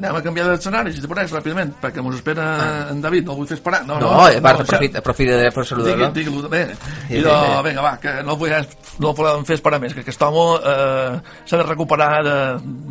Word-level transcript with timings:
anem 0.00 0.16
a 0.16 0.22
canviar 0.24 0.46
d'escenari, 0.48 0.92
si 0.94 1.02
te 1.02 1.08
pareix, 1.10 1.32
ràpidament, 1.34 1.74
perquè 1.82 2.02
mos 2.04 2.16
espera 2.16 2.46
ah. 2.56 2.86
en 2.92 3.02
David, 3.04 3.26
no 3.28 3.34
el 3.34 3.42
vull 3.42 3.50
fer 3.50 3.58
esperar. 3.58 3.82
No, 3.88 3.98
no, 4.00 4.12
no, 4.16 4.28
eh, 4.28 4.40
va, 4.40 4.54
no 4.56 4.64
aprofita, 4.64 5.02
aprofita 5.04 5.36
de 5.40 5.50
per 5.54 5.66
saludar-lo. 5.68 6.08
Digui, 6.16 6.32
digui 6.32 6.52
bé. 6.52 6.62
I 7.10 7.22
de, 7.26 7.36
vinga, 7.66 7.84
va, 7.84 7.92
que 8.02 8.16
no 8.24 8.36
el 8.36 8.40
vull, 8.40 8.56
no 9.04 9.12
el 9.12 9.18
volem 9.20 9.46
fer 9.48 9.58
esperar 9.60 9.80
més, 9.82 9.94
que 9.96 10.04
aquest 10.04 10.24
home 10.24 10.46
eh, 10.72 11.20
s'ha 11.44 11.60
de 11.60 11.68
recuperar 11.68 12.10
de, 12.26 12.38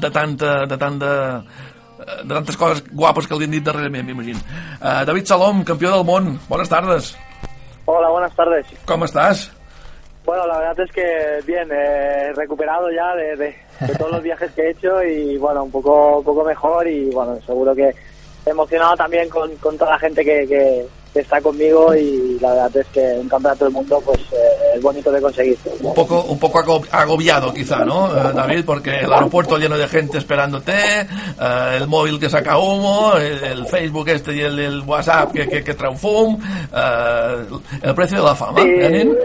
de 0.05 0.13
tanta, 0.13 0.53
de 0.69 0.79
tanta 0.79 1.11
de 1.99 2.31
tantes 2.33 2.57
coses 2.57 2.83
guapes 2.95 3.27
que 3.27 3.37
li 3.37 3.45
han 3.45 3.53
dit 3.53 3.65
darrerament, 3.65 4.07
m'imagino. 4.07 4.39
Uh, 4.79 5.03
David 5.05 5.27
Salom, 5.29 5.63
campió 5.67 5.91
del 5.93 6.05
món, 6.07 6.37
bones 6.47 6.71
tardes. 6.71 7.11
Hola, 7.85 8.09
buenas 8.09 8.33
tardes. 8.35 8.67
¿Cómo 8.85 9.05
estás? 9.05 9.49
Bueno, 10.29 10.45
la 10.45 10.59
verdad 10.59 10.79
es 10.81 10.91
que 10.91 11.41
bien, 11.47 11.67
eh, 11.71 12.31
recuperado 12.35 12.91
ya 12.91 13.15
de, 13.15 13.35
de, 13.35 13.55
de, 13.79 13.95
todos 13.97 14.11
los 14.11 14.21
viajes 14.21 14.51
que 14.51 14.61
he 14.61 14.69
hecho 14.69 15.01
y 15.01 15.39
bueno, 15.39 15.63
un 15.63 15.71
poco, 15.71 16.19
un 16.19 16.23
poco 16.23 16.43
mejor 16.43 16.87
y 16.87 17.09
bueno, 17.09 17.35
seguro 17.47 17.73
que 17.73 17.95
emocionado 18.45 18.95
también 18.95 19.27
con, 19.27 19.55
con 19.55 19.75
toda 19.75 19.93
la 19.93 19.97
gente 19.97 20.23
que, 20.23 20.45
que, 20.47 20.85
que 21.13 21.21
está 21.21 21.41
conmigo 21.41 21.95
y 21.95 22.37
la 22.39 22.51
verdad 22.51 22.77
es 22.77 22.87
que 22.87 23.01
un 23.19 23.27
campeonato 23.27 23.65
del 23.65 23.73
mundo 23.73 23.99
pues 24.05 24.19
eh, 24.31 24.75
es 24.75 24.81
bonito 24.83 25.11
de 25.11 25.19
conseguir. 25.19 25.57
Un 25.81 25.95
poco, 25.95 26.21
un 26.21 26.37
poco 26.37 26.83
agobiado 26.91 27.51
quizá, 27.51 27.83
¿no, 27.83 28.15
eh, 28.15 28.31
David? 28.35 28.65
Porque 28.65 28.99
el 28.99 29.11
aeropuerto 29.11 29.57
lleno 29.57 29.79
de 29.79 29.87
gente 29.87 30.19
esperándote, 30.19 30.73
eh, 30.73 31.75
el 31.75 31.87
móvil 31.87 32.19
que 32.19 32.29
saca 32.29 32.59
humo, 32.59 33.13
el, 33.15 33.43
el 33.43 33.65
Facebook 33.65 34.07
este 34.09 34.35
y 34.35 34.41
el, 34.41 34.59
el 34.59 34.81
WhatsApp 34.81 35.31
que, 35.31 35.47
que, 35.49 35.63
que 35.63 35.71
eh, 35.71 37.45
el 37.81 37.95
precio 37.95 38.17
de 38.19 38.23
la 38.23 38.35
fama, 38.35 38.61
Sí, 38.61 38.69
¿eh? 38.69 39.17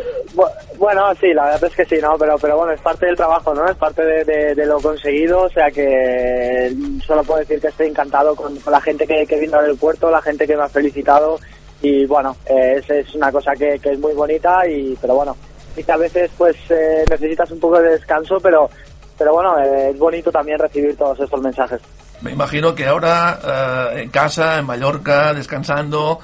Bueno, 0.84 1.14
sí, 1.18 1.32
la 1.32 1.44
verdad 1.46 1.64
es 1.64 1.74
que 1.74 1.86
sí, 1.86 1.96
¿no? 2.02 2.18
Pero, 2.18 2.36
pero 2.38 2.58
bueno, 2.58 2.72
es 2.72 2.80
parte 2.82 3.06
del 3.06 3.16
trabajo, 3.16 3.54
¿no? 3.54 3.66
Es 3.66 3.76
parte 3.76 4.04
de, 4.04 4.22
de, 4.22 4.54
de 4.54 4.66
lo 4.66 4.78
conseguido, 4.80 5.44
o 5.44 5.48
sea 5.48 5.70
que 5.70 6.76
solo 7.06 7.24
puedo 7.24 7.40
decir 7.40 7.58
que 7.58 7.68
estoy 7.68 7.86
encantado 7.86 8.36
con, 8.36 8.54
con 8.56 8.70
la 8.70 8.82
gente 8.82 9.06
que, 9.06 9.26
que 9.26 9.40
vino 9.40 9.56
al 9.56 9.64
aeropuerto, 9.64 10.10
la 10.10 10.20
gente 10.20 10.46
que 10.46 10.54
me 10.54 10.62
ha 10.62 10.68
felicitado 10.68 11.38
y 11.80 12.04
bueno, 12.04 12.36
eh, 12.44 12.74
es, 12.76 12.90
es 12.90 13.14
una 13.14 13.32
cosa 13.32 13.52
que, 13.52 13.78
que, 13.78 13.92
es 13.92 13.98
muy 13.98 14.12
bonita 14.12 14.68
y 14.68 14.94
pero 15.00 15.14
bueno, 15.14 15.34
y 15.74 15.82
que 15.82 15.92
a 15.92 15.96
veces 15.96 16.30
pues 16.36 16.54
eh, 16.68 17.06
necesitas 17.08 17.50
un 17.50 17.60
poco 17.60 17.80
de 17.80 17.92
descanso, 17.92 18.36
pero 18.42 18.68
pero 19.16 19.32
bueno, 19.32 19.58
eh, 19.60 19.90
es 19.90 19.98
bonito 19.98 20.30
también 20.30 20.58
recibir 20.58 20.94
todos 20.98 21.18
estos 21.18 21.40
mensajes. 21.40 21.80
Me 22.20 22.32
imagino 22.32 22.74
que 22.74 22.86
ahora 22.86 23.38
eh, 23.94 24.02
en 24.02 24.10
casa, 24.10 24.58
en 24.58 24.66
Mallorca, 24.66 25.32
descansando, 25.32 26.18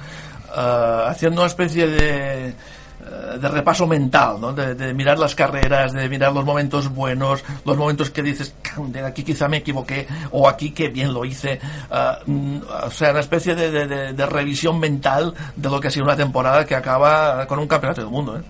eh, 0.55 1.03
haciendo 1.07 1.41
una 1.41 1.47
especie 1.47 1.87
de 1.87 2.53
de 3.39 3.47
repaso 3.47 3.87
mental, 3.87 4.39
¿no? 4.39 4.53
De, 4.53 4.93
mirar 4.93 5.17
las 5.17 5.35
carreras, 5.35 5.93
de 5.93 6.07
mirar 6.09 6.33
los 6.33 6.45
momentos 6.45 6.93
buenos, 6.93 7.43
los 7.65 7.77
momentos 7.77 8.09
que 8.09 8.21
dices, 8.21 8.55
aquí 9.03 9.23
quizá 9.23 9.47
me 9.47 9.57
equivoqué, 9.57 10.07
o 10.31 10.47
aquí 10.47 10.73
que 10.73 10.89
bien 10.89 11.13
lo 11.13 11.25
hice. 11.25 11.59
Uh, 11.89 12.59
o 12.85 12.89
sea, 12.91 13.11
una 13.11 13.19
especie 13.19 13.55
de, 13.55 14.13
de, 14.13 14.25
revisión 14.25 14.79
mental 14.79 15.33
de 15.55 15.69
lo 15.69 15.79
que 15.79 15.87
ha 15.87 15.91
sido 15.91 16.05
una 16.05 16.15
temporada 16.15 16.65
que 16.65 16.75
acaba 16.75 17.45
con 17.47 17.59
un 17.59 17.67
campeonato 17.67 18.01
del 18.01 18.09
mundo. 18.09 18.37
¿eh? 18.37 18.41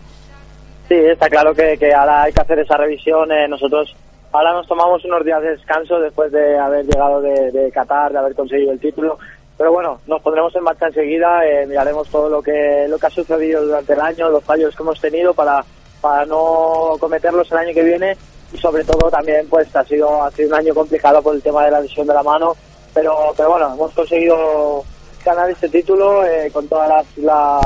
Sí, 0.88 0.96
está 0.96 1.30
claro 1.30 1.54
que, 1.54 1.78
que 1.78 1.94
ahora 1.94 2.24
hay 2.24 2.34
que 2.34 2.42
hacer 2.42 2.60
esa 2.60 2.78
revisión. 2.78 3.32
Eh, 3.32 3.48
nosotros 3.48 3.96
ahora 4.32 4.54
nos 4.54 4.68
tomamos 4.68 5.04
unos 5.06 5.24
días 5.24 5.42
de 5.42 5.52
descanso 5.52 6.00
después 6.00 6.32
de 6.32 6.58
haber 6.58 6.86
llegado 6.86 7.22
de, 7.22 7.52
de 7.52 7.72
Qatar, 7.72 8.12
de 8.12 8.20
haber 8.20 8.36
conseguido 8.36 8.72
el 8.72 8.80
título 8.80 9.18
pero 9.62 9.74
bueno, 9.74 10.02
nos 10.08 10.20
pondremos 10.24 10.56
en 10.56 10.64
marcha 10.64 10.88
enseguida, 10.88 11.46
eh, 11.46 11.68
miraremos 11.68 12.10
todo 12.10 12.28
lo 12.28 12.42
que 12.42 12.88
lo 12.90 12.98
que 12.98 13.06
ha 13.06 13.12
sucedido 13.12 13.64
durante 13.64 13.94
el 13.94 14.02
año, 14.02 14.28
los 14.28 14.44
fallos 14.44 14.76
que 14.76 14.82
hemos 14.82 15.00
tenido 15.00 15.36
para, 15.36 15.64
para 16.02 16.26
no 16.26 16.96
cometerlos 17.00 17.52
el 17.52 17.58
año 17.60 17.74
que 17.76 17.84
viene. 17.84 18.18
Y 18.52 18.58
sobre 18.58 18.84
todo 18.84 19.12
también 19.12 19.46
pues 19.48 19.68
ha 19.76 19.84
sido 19.84 20.24
ha 20.24 20.32
sido 20.32 20.50
un 20.50 20.56
año 20.56 20.74
complicado 20.74 21.22
por 21.22 21.36
el 21.36 21.44
tema 21.44 21.64
de 21.64 21.70
la 21.70 21.80
lesión 21.80 22.08
de 22.08 22.14
la 22.16 22.24
mano, 22.24 22.56
pero 22.92 23.16
pero 23.38 23.52
bueno, 23.52 23.72
hemos 23.76 23.92
conseguido 23.92 24.84
ganar 25.24 25.48
este 25.52 25.70
título 25.70 26.26
eh, 26.26 26.50
con 26.52 26.68
todas 26.68 26.90
las, 26.90 27.18
la, 27.20 27.60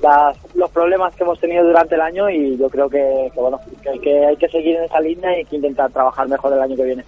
las, 0.00 0.38
los 0.54 0.70
problemas 0.70 1.14
que 1.14 1.24
hemos 1.24 1.38
tenido 1.38 1.62
durante 1.62 1.94
el 1.94 2.00
año. 2.00 2.30
Y 2.30 2.56
yo 2.56 2.70
creo 2.70 2.88
que, 2.88 3.30
que 3.34 3.38
bueno 3.38 3.60
que, 3.82 4.00
que, 4.00 4.24
hay 4.24 4.36
que 4.38 4.48
seguir 4.48 4.76
en 4.76 4.84
esa 4.84 4.98
línea 4.98 5.30
y 5.32 5.40
hay 5.40 5.44
que 5.44 5.56
intentar 5.56 5.90
trabajar 5.90 6.26
mejor 6.26 6.54
el 6.54 6.62
año 6.62 6.74
que 6.74 6.84
viene. 6.84 7.04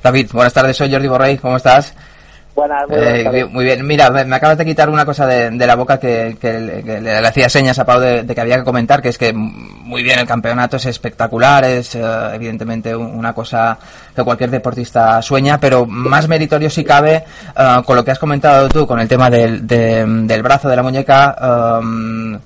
David, 0.00 0.30
buenas 0.32 0.54
tardes, 0.54 0.76
soy 0.76 0.92
Jordi 0.92 1.08
Borrell, 1.08 1.40
¿cómo 1.40 1.56
estás? 1.56 1.92
Buenas, 2.54 2.88
muy, 2.88 2.98
eh, 2.98 3.44
muy, 3.50 3.64
bien. 3.64 3.86
Mira, 3.86 4.10
me 4.10 4.36
acabas 4.36 4.58
de 4.58 4.64
quitar 4.64 4.90
una 4.90 5.04
cosa 5.04 5.26
de, 5.26 5.50
de 5.50 5.66
la 5.66 5.76
boca 5.76 5.98
que, 5.98 6.36
que, 6.40 6.82
que, 6.84 7.00
le, 7.00 7.16
hacía 7.18 7.48
señas 7.48 7.78
a 7.78 7.86
Pau 7.86 8.00
de, 8.00 8.24
de, 8.24 8.34
que 8.34 8.40
había 8.40 8.58
que 8.58 8.64
comentar, 8.64 9.00
que 9.00 9.08
es 9.08 9.18
que 9.18 9.32
muy 9.32 10.02
bien, 10.02 10.18
el 10.18 10.26
campeonato 10.26 10.76
es 10.76 10.86
espectacular, 10.86 11.64
es 11.64 11.94
uh, 11.94 12.34
evidentemente 12.34 12.94
una 12.94 13.32
cosa 13.32 13.78
que 14.14 14.24
cualquier 14.24 14.50
deportista 14.50 15.22
sueña, 15.22 15.58
pero 15.58 15.86
más 15.86 16.28
meritorio 16.28 16.68
si 16.68 16.84
cabe 16.84 17.24
uh, 17.56 17.82
con 17.82 17.96
lo 17.96 18.04
que 18.04 18.10
has 18.10 18.18
comentado 18.18 18.68
tú, 18.68 18.86
con 18.86 18.98
el 19.00 19.08
tema 19.08 19.30
del, 19.30 19.66
de, 19.66 20.04
del 20.04 20.42
brazo 20.42 20.68
de 20.68 20.76
la 20.76 20.82
muñeca. 20.82 21.78
Um, 21.80 22.38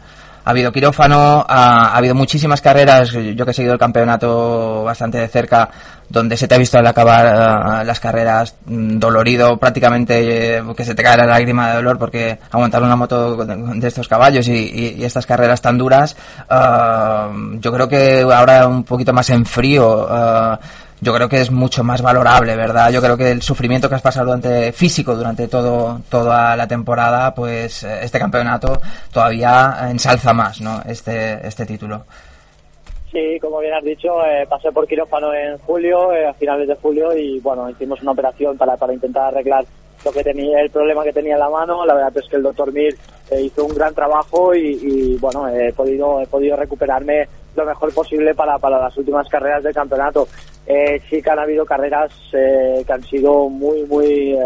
ha 0.44 0.50
habido 0.50 0.72
quirófano, 0.72 1.44
ha, 1.48 1.88
ha, 1.88 1.96
habido 1.96 2.14
muchísimas 2.14 2.60
carreras, 2.60 3.10
yo 3.12 3.44
que 3.44 3.50
he 3.50 3.54
seguido 3.54 3.72
el 3.72 3.78
campeonato 3.78 4.84
bastante 4.84 5.18
de 5.18 5.28
cerca, 5.28 5.70
donde 6.08 6.36
se 6.36 6.46
te 6.46 6.54
ha 6.54 6.58
visto 6.58 6.78
al 6.78 6.86
acabar 6.86 7.82
uh, 7.82 7.86
las 7.86 7.98
carreras 7.98 8.54
mm, 8.66 8.98
dolorido, 8.98 9.58
prácticamente 9.58 10.58
eh, 10.58 10.62
que 10.76 10.84
se 10.84 10.94
te 10.94 11.02
cae 11.02 11.16
la 11.16 11.26
lágrima 11.26 11.70
de 11.70 11.76
dolor 11.76 11.98
porque 11.98 12.38
aguantar 12.50 12.82
una 12.82 12.96
moto 12.96 13.36
de, 13.44 13.88
estos 13.88 14.06
caballos 14.06 14.46
y, 14.48 15.02
estas 15.04 15.26
carreras 15.26 15.60
tan 15.60 15.78
duras, 15.78 16.16
uh, 16.50 17.58
yo 17.58 17.72
creo 17.72 17.88
que 17.88 18.22
ahora 18.22 18.66
un 18.66 18.84
poquito 18.84 19.12
más 19.12 19.30
en 19.30 19.46
frío, 19.46 20.06
uh, 20.10 20.56
yo 21.04 21.14
creo 21.14 21.28
que 21.28 21.40
es 21.40 21.50
mucho 21.50 21.84
más 21.84 22.00
valorable, 22.00 22.56
¿verdad? 22.56 22.90
Yo 22.90 23.02
creo 23.02 23.16
que 23.16 23.30
el 23.30 23.42
sufrimiento 23.42 23.88
que 23.88 23.96
has 23.96 24.02
pasado 24.02 24.26
durante 24.26 24.72
físico 24.72 25.14
durante 25.14 25.46
todo 25.48 26.00
toda 26.08 26.56
la 26.56 26.66
temporada, 26.66 27.34
pues 27.34 27.82
este 27.84 28.18
campeonato 28.18 28.80
todavía 29.12 29.86
ensalza 29.90 30.32
más, 30.32 30.60
¿no? 30.60 30.80
Este 30.86 31.46
este 31.46 31.66
título. 31.66 32.04
Sí, 33.12 33.38
como 33.40 33.60
bien 33.60 33.74
has 33.74 33.84
dicho, 33.84 34.08
eh, 34.26 34.44
pasé 34.48 34.72
por 34.72 34.88
quirófano 34.88 35.32
en 35.32 35.56
julio, 35.58 36.12
eh, 36.12 36.26
a 36.26 36.34
finales 36.34 36.66
de 36.66 36.74
julio, 36.74 37.16
y 37.16 37.38
bueno, 37.38 37.70
hicimos 37.70 38.02
una 38.02 38.10
operación 38.10 38.56
para, 38.56 38.76
para 38.76 38.92
intentar 38.92 39.26
arreglar 39.26 39.64
lo 40.04 40.10
que 40.10 40.24
tenía, 40.24 40.60
el 40.60 40.70
problema 40.70 41.04
que 41.04 41.12
tenía 41.12 41.34
en 41.34 41.40
la 41.40 41.48
mano. 41.48 41.86
La 41.86 41.94
verdad 41.94 42.16
es 42.16 42.28
que 42.28 42.36
el 42.36 42.42
doctor 42.42 42.72
Mir 42.72 42.96
eh, 43.30 43.40
hizo 43.40 43.66
un 43.66 43.74
gran 43.74 43.94
trabajo 43.94 44.52
y, 44.52 44.78
y, 44.82 45.16
bueno, 45.18 45.46
he 45.48 45.72
podido, 45.72 46.20
he 46.22 46.26
podido 46.26 46.56
recuperarme 46.56 47.28
lo 47.54 47.64
mejor 47.64 47.94
posible 47.94 48.34
para, 48.34 48.58
para 48.58 48.80
las 48.80 48.96
últimas 48.96 49.28
carreras 49.28 49.62
del 49.62 49.74
campeonato. 49.74 50.26
Eh, 50.66 51.00
sí 51.10 51.20
que 51.20 51.30
han 51.30 51.38
habido 51.38 51.66
carreras 51.66 52.10
eh, 52.32 52.82
que 52.86 52.92
han 52.92 53.02
sido 53.02 53.48
muy, 53.48 53.82
muy... 53.84 54.36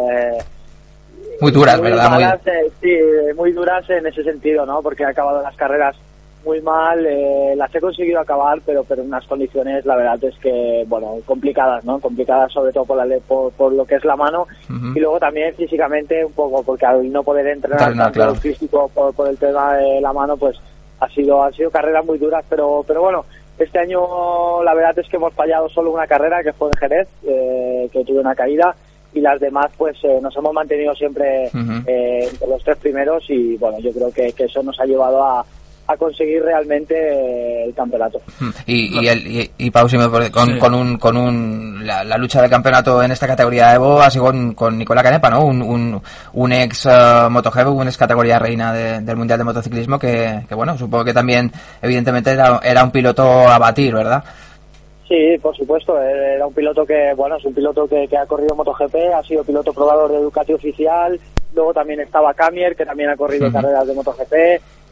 muy 1.41 1.53
duras, 1.53 1.79
muy 1.79 1.91
¿verdad? 1.91 2.11
Malas, 2.11 2.41
muy... 2.45 2.71
sí, 2.81 2.99
muy 3.37 3.53
duras 3.53 3.89
en 3.91 4.07
ese 4.07 4.25
sentido, 4.25 4.67
¿no? 4.67 4.83
Porque 4.83 5.05
he 5.05 5.07
acabado 5.07 5.43
las 5.43 5.57
carreras 5.57 5.97
muy 6.45 6.61
mal, 6.61 7.05
eh, 7.05 7.55
las 7.57 7.75
he 7.75 7.81
conseguido 7.81 8.21
acabar, 8.21 8.61
pero 8.65 8.85
pero 8.85 9.03
en 9.03 9.09
unas 9.09 9.27
condiciones, 9.27 9.85
la 9.85 9.97
verdad 9.97 10.23
es 10.25 10.37
que, 10.39 10.85
bueno, 10.87 11.17
complicadas, 11.27 11.85
¿no? 11.85 11.99
Complicadas 11.99 12.53
sobre 12.53 12.73
todo 12.73 12.85
por, 12.85 12.97
la, 12.97 13.19
por, 13.21 13.53
por 13.53 13.73
lo 13.73 13.85
que 13.85 13.97
es 13.97 14.05
la 14.05 14.17
mano 14.17 14.43
uh 14.43 14.73
-huh. 14.73 14.97
y 14.97 15.01
luego 15.01 15.19
también 15.19 15.55
físicamente 15.55 16.25
un 16.25 16.33
poco, 16.33 16.63
porque 16.63 16.87
al 16.87 17.11
no 17.13 17.23
poder 17.23 17.47
entrenar 17.49 17.81
Entrenar, 17.81 18.07
tanto 18.07 18.19
claro. 18.19 18.35
físico 18.37 18.91
por, 18.95 19.15
por, 19.15 19.29
el 19.29 19.37
tema 19.37 19.77
de 19.77 20.01
la 20.01 20.13
mano, 20.13 20.37
pues 20.37 20.57
ha 21.01 21.09
sido 21.09 21.43
han 21.43 21.53
sido 21.53 21.71
carreras 21.71 22.05
muy 22.05 22.19
duras, 22.19 22.45
pero 22.49 22.85
pero 22.87 23.03
bueno, 23.03 23.25
este 23.59 23.79
año 23.79 24.63
la 24.63 24.75
verdad 24.75 24.99
es 24.99 25.09
que 25.09 25.17
hemos 25.17 25.35
fallado 25.35 25.69
solo 25.69 25.93
una 25.93 26.07
carrera 26.07 26.43
que 26.43 26.53
fue 26.53 26.69
en 26.69 26.79
Jerez, 26.79 27.09
eh, 27.27 27.89
que 27.93 28.05
tuve 28.05 28.21
una 28.21 28.35
caída 28.35 28.75
y 29.13 29.21
las 29.21 29.41
demás 29.41 29.71
pues 29.77 29.97
eh, 30.05 30.19
nos 30.21 30.37
hemos 30.37 30.53
mantenido 30.53 30.95
siempre 30.95 31.51
uh 31.55 31.57
-huh. 31.57 31.85
eh, 31.87 32.29
entre 32.31 32.49
los 32.49 32.63
tres 32.63 32.77
primeros 32.77 33.25
y 33.29 33.57
bueno, 33.57 33.79
yo 33.79 33.91
creo 33.93 34.13
que, 34.13 34.33
que 34.33 34.45
eso 34.45 34.63
nos 34.63 34.79
ha 34.81 34.85
llevado 34.85 35.23
a 35.25 35.45
a 35.89 35.97
conseguir 35.97 36.43
realmente 36.43 37.65
el 37.65 37.75
campeonato. 37.75 38.21
Y, 38.67 39.01
y, 39.01 39.09
el, 39.09 39.27
y, 39.27 39.51
y 39.57 39.71
Pau, 39.71 39.89
si 39.89 39.97
me, 39.97 40.07
con, 40.31 40.53
sí. 40.53 40.59
con, 40.59 40.75
un, 40.75 40.99
con 40.99 41.17
un, 41.17 41.81
la, 41.87 42.05
la, 42.05 42.19
lucha 42.19 42.43
de 42.43 42.51
campeonato 42.51 43.03
en 43.03 43.11
esta 43.11 43.27
categoría 43.27 43.75
Evo 43.75 43.99
ha 43.99 44.11
sido 44.11 44.27
con, 44.27 44.53
con 44.53 44.77
Nicolás 44.77 45.03
Canepa, 45.03 45.31
¿no? 45.31 45.47
Un, 45.47 45.63
un, 45.63 46.03
un 46.35 46.53
ex 46.53 46.85
uh, 46.85 47.31
MotoGP, 47.31 47.69
un 47.69 47.89
ex 47.89 47.97
categoría 47.97 48.39
reina 48.39 48.71
de, 48.73 49.01
del 49.01 49.17
Mundial 49.17 49.39
de 49.39 49.45
Motociclismo 49.45 49.99
que, 49.99 50.43
que, 50.47 50.55
bueno, 50.55 50.77
supongo 50.77 51.07
que 51.07 51.15
también, 51.15 51.51
evidentemente, 51.81 52.33
era, 52.33 52.61
era 52.63 52.85
un 52.85 52.91
piloto 52.91 53.49
a 53.49 53.59
batir, 53.59 53.95
¿verdad? 53.95 54.23
Sí, 55.09 55.39
por 55.41 55.57
supuesto. 55.57 55.99
Era 55.99 56.47
un 56.47 56.53
piloto 56.53 56.85
que, 56.85 57.15
bueno, 57.17 57.37
es 57.37 57.45
un 57.47 57.55
piloto 57.55 57.89
que, 57.89 58.07
que 58.07 58.17
ha 58.19 58.27
corrido 58.27 58.55
MotoGP, 58.55 58.95
ha 59.17 59.23
sido 59.23 59.43
piloto 59.43 59.73
probador 59.73 60.13
de 60.13 60.21
Ducati 60.21 60.53
oficial. 60.53 61.19
Luego 61.55 61.73
también 61.73 62.01
estaba 62.01 62.35
Camier, 62.35 62.77
que 62.77 62.85
también 62.87 63.11
ha 63.11 63.17
corrido 63.17 63.47
uh 63.47 63.51
-huh. 63.51 63.53
carreras 63.53 63.87
de 63.87 63.95
MotoGP. 63.95 64.35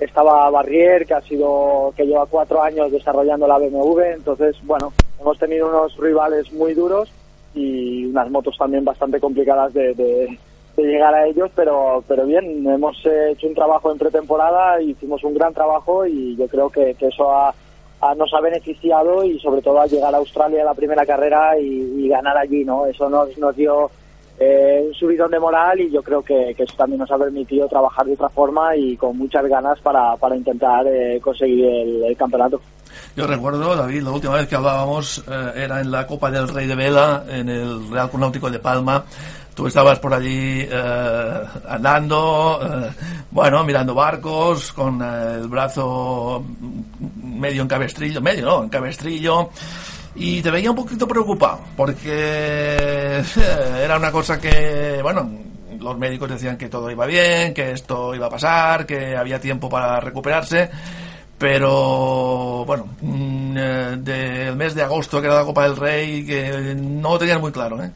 Estaba 0.01 0.51
Barrier, 0.51 1.07
que 1.07 1.15
ha 1.15 1.21
sido, 1.23 1.93
que 1.97 2.05
lleva 2.07 2.27
cuatro 2.27 2.63
años 2.63 2.93
desarrollando 2.93 3.47
la 3.47 3.59
BMW. 3.59 4.01
Entonces, 4.15 4.57
bueno, 4.63 4.93
hemos 5.21 5.39
tenido 5.39 5.69
unos 5.69 5.97
rivales 5.97 6.53
muy 6.53 6.75
duros 6.75 7.11
y 7.55 8.05
unas 8.07 8.31
motos 8.31 8.57
también 8.59 8.85
bastante 8.85 9.19
complicadas 9.19 9.73
de, 9.73 9.95
de, 9.95 10.39
de 10.77 10.83
llegar 10.83 11.15
a 11.15 11.27
ellos, 11.27 11.51
pero, 11.55 12.05
pero 12.07 12.27
bien, 12.27 12.67
hemos 12.67 12.97
hecho 13.07 13.47
un 13.47 13.55
trabajo 13.55 13.91
en 13.91 13.97
pretemporada, 13.97 14.81
hicimos 14.83 15.25
un 15.25 15.35
gran 15.35 15.55
trabajo 15.55 16.05
y 16.07 16.37
yo 16.37 16.47
creo 16.49 16.69
que, 16.69 16.95
que 16.95 17.07
eso 17.07 17.33
ha, 17.33 17.55
nos 18.15 18.33
ha 18.35 18.41
beneficiado 18.43 19.25
y 19.25 19.39
sobre 19.41 19.63
todo 19.63 19.81
al 19.81 19.89
llegar 19.89 20.15
a 20.15 20.19
Australia 20.19 20.61
a 20.61 20.67
la 20.67 20.75
primera 20.75 21.07
carrera 21.07 21.59
y, 21.59 22.05
y 22.05 22.09
ganar 22.09 22.37
allí, 22.37 22.63
¿no? 22.65 22.85
Eso 22.85 23.09
nos, 23.09 23.37
nos 23.39 23.57
dio 23.57 23.91
eh, 24.39 24.85
un 24.87 24.95
subidón 24.95 25.31
de 25.31 25.41
moral 25.41 25.81
y 25.81 25.91
yo 25.91 26.03
creo 26.03 26.23
que, 26.23 26.51
eso 26.51 26.75
también 26.77 27.01
nos 27.01 27.11
ha 27.11 27.19
permitido 27.19 27.67
trabajar 27.69 28.07
de 28.07 28.13
otra 28.13 28.29
forma 28.29 28.77
y 28.77 28.97
con 28.97 29.17
muchas 29.17 29.47
ganas 29.47 29.81
para, 29.81 30.17
para 30.17 30.37
intentar 30.37 30.87
eh, 30.87 31.19
conseguir 31.21 31.65
el, 31.65 32.17
campeonato. 32.17 32.61
Yo 33.15 33.27
recuerdo, 33.27 33.77
David, 33.77 34.03
la 34.03 34.11
última 34.11 34.35
vez 34.35 34.47
que 34.47 34.57
hablábamos 34.57 35.25
eh, 35.27 35.53
era 35.57 35.81
en 35.81 35.91
la 35.91 36.07
Copa 36.07 36.31
del 36.31 36.49
Rey 36.49 36.67
de 36.67 36.75
Vela, 36.75 37.25
en 37.29 37.49
el 37.49 37.91
Real 37.91 38.11
Náutico 38.19 38.51
de 38.51 38.59
Palma. 38.59 39.05
Tú 39.55 39.67
estabas 39.67 39.99
por 39.99 40.13
allí 40.13 40.69
eh, 40.71 41.41
andando, 41.67 42.61
eh, 42.63 42.91
bueno, 43.31 43.65
mirando 43.65 43.95
barcos, 43.95 44.71
con 44.75 45.01
el 45.01 45.49
brazo 45.49 46.45
medio 47.23 47.63
en 47.63 47.69
cabestrillo, 47.69 48.21
medio, 48.21 48.45
¿no? 48.45 48.63
En 48.65 48.69
cabestrillo 48.69 49.49
y 50.17 50.43
te 50.43 50.51
veía 50.51 50.71
un 50.71 50.77
poquito 50.77 51.07
preocupado 51.07 51.61
porque 51.77 53.23
era 53.83 53.97
una 53.97 54.11
cosa 54.11 54.41
que, 54.41 55.01
bueno, 55.03 55.31
los 55.79 55.99
médicos 55.99 56.31
decían 56.31 56.57
que 56.57 56.69
todo 56.69 56.91
iba 56.91 57.07
bien, 57.07 57.53
que 57.55 57.73
esto 57.73 58.15
iba 58.15 58.27
a 58.27 58.31
pasar, 58.31 58.87
que 58.87 59.17
había 59.17 59.41
tiempo 59.41 59.69
para 59.69 60.01
recuperarse, 60.01 60.71
pero 61.39 62.65
bueno, 62.67 62.87
del 63.03 64.57
mes 64.57 64.75
de 64.75 64.83
agosto 64.83 65.21
que 65.21 65.27
era 65.27 65.37
la 65.37 65.45
Copa 65.45 65.65
del 65.65 65.77
Rey, 65.77 66.27
que 66.27 66.75
no 66.75 67.11
lo 67.11 67.19
tenían 67.19 67.41
muy 67.41 67.53
claro, 67.53 67.83
¿eh? 67.83 67.91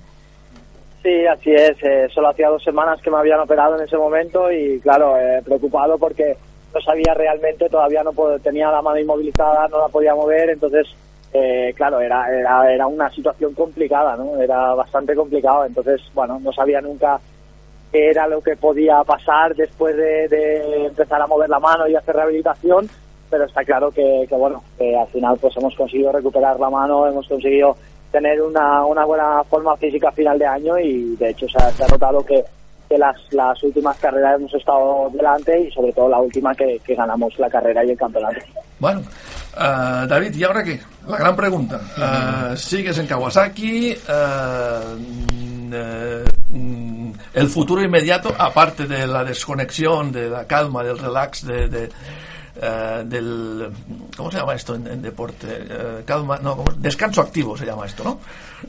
Sí, 1.03 1.27
así 1.27 1.51
es. 1.51 1.83
Eh, 1.83 2.09
solo 2.13 2.29
hacía 2.29 2.51
dos 2.51 2.63
semanas 2.63 3.01
que 3.01 3.11
me 3.11 3.17
habían 3.17 3.41
operado 3.41 3.79
en 3.79 3.85
ese 3.85 3.97
momento 3.97 4.53
y, 4.53 4.79
claro, 4.81 5.17
eh, 5.17 5.41
preocupado 5.43 5.97
porque 5.97 6.37
no 6.75 6.81
sabía 6.83 7.15
realmente, 7.15 7.71
todavía 7.71 8.03
no 8.03 8.13
tenía 8.43 8.71
la 8.71 8.83
mano 8.83 8.99
inmovilizada, 8.99 9.67
no 9.69 9.81
la 9.81 9.89
podía 9.89 10.15
mover, 10.15 10.51
entonces 10.51 10.87
eh, 11.33 11.73
claro, 11.77 12.01
era, 12.01 12.27
era, 12.29 12.73
era 12.73 12.87
una 12.87 13.09
situación 13.11 13.55
complicada, 13.55 14.17
¿no? 14.17 14.37
Era 14.41 14.75
bastante 14.75 15.15
complicado, 15.15 15.65
entonces, 15.65 16.01
bueno, 16.13 16.41
no 16.41 16.53
sabía 16.53 16.81
nunca 16.81 17.21
qué 17.93 18.11
era 18.11 18.27
lo 18.27 18.41
que 18.41 18.57
podía 18.57 19.03
pasar 19.05 19.55
después 19.55 19.97
de, 19.97 20.87
empezar 20.87 21.23
a 21.23 21.27
mover 21.27 21.49
la 21.49 21.61
mano 21.61 21.87
y 21.89 21.95
hacer 21.95 22.17
rehabilitación, 22.17 22.89
pero 23.29 23.45
está 23.45 23.65
claro 23.65 23.91
que, 23.91 24.27
que, 24.29 24.35
bueno, 24.35 24.63
que 24.79 24.97
al 24.97 25.07
final 25.09 25.39
pues 25.41 25.57
hemos 25.57 25.75
conseguido 25.75 26.13
recuperar 26.13 26.59
la 26.59 26.71
mano, 26.71 27.07
hemos 27.07 27.29
conseguido 27.29 27.77
tener 28.11 28.43
una, 28.43 28.85
una 28.85 29.05
buena 29.05 29.45
forma 29.45 29.77
física 29.77 30.09
a 30.09 30.13
final 30.13 30.39
de 30.39 30.47
año 30.47 30.79
y 30.79 31.15
de 31.17 31.31
hecho 31.31 31.49
se 31.49 31.59
ha, 31.59 31.71
se 31.71 31.85
ha 31.85 31.89
notado 31.89 32.25
que, 32.25 32.45
que 32.89 32.99
las, 32.99 33.17
las 33.33 33.63
últimas 33.63 33.97
carreras 33.99 34.37
hemos 34.37 34.53
estado 34.53 35.09
delante 35.13 35.61
y 35.61 35.71
sobre 35.71 35.93
todo 35.93 36.09
la 36.09 36.19
última 36.19 36.53
que, 36.57 36.81
que 36.85 36.97
ganamos 36.97 37.39
la 37.39 37.49
carrera 37.49 37.85
y 37.85 37.91
el 37.91 37.97
campeonato. 37.97 38.41
Bueno, 38.81 39.01
uh, 39.57 40.07
David, 40.07 40.35
¿y 40.35 40.45
ahora 40.45 40.63
qué? 40.63 40.81
La 41.09 41.17
gran 41.17 41.37
pregunta. 41.37 41.81
Uh, 41.97 42.57
¿Sigues 42.57 42.99
en 42.99 43.07
Kawasaki? 43.07 43.97
Uh, 44.09 44.97
el 47.33 47.49
futuro 47.49 47.83
inmediato, 47.83 48.35
aparte 48.37 48.87
de 48.87 49.07
la 49.07 49.25
desconexión, 49.25 50.11
de 50.13 50.29
la 50.29 50.47
calma, 50.47 50.83
del 50.83 50.99
relax, 50.99 51.47
de, 51.47 51.69
de 51.69 51.89
Uh, 52.57 53.05
del 53.09 53.71
¿cómo 54.15 54.31
se 54.31 54.37
llama 54.37 54.55
esto 54.55 54.75
en, 54.75 54.87
en 54.87 55.01
deporte? 55.01 55.47
Uh, 55.47 56.05
calma, 56.05 56.39
no, 56.43 56.57
¿cómo? 56.57 56.65
descanso 56.77 57.23
activo 57.23 57.57
se 57.57 57.65
llama 57.65 57.87
esto, 57.87 58.05
¿no? 58.05 58.21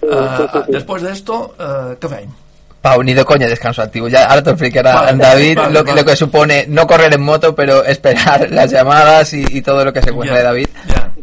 Uh, 0.02 0.72
después 0.72 1.02
de 1.02 1.12
esto, 1.12 1.56
¿qué? 2.00 2.30
Pau, 2.82 3.04
ni 3.04 3.14
de 3.14 3.24
coña 3.24 3.48
descanso 3.48 3.82
activo. 3.82 4.08
Ya 4.08 4.26
ahora 4.26 4.42
te 4.42 4.50
explicará 4.52 4.96
vale, 4.96 5.18
David 5.18 5.58
vale, 5.58 5.74
lo, 5.74 5.84
que, 5.84 5.92
vale. 5.92 6.02
lo 6.02 6.08
que 6.08 6.16
supone 6.16 6.66
no 6.68 6.88
correr 6.88 7.14
en 7.14 7.22
moto, 7.22 7.54
pero 7.54 7.84
esperar 7.84 8.50
las 8.52 8.72
llamadas 8.72 9.34
y, 9.34 9.46
y 9.50 9.62
todo 9.62 9.86
lo 9.86 9.94
que 9.94 10.02
se 10.02 10.12
cuenta 10.12 10.34
yeah, 10.34 10.42
de 10.42 10.48
David. 10.48 10.68
Yeah. 10.88 11.14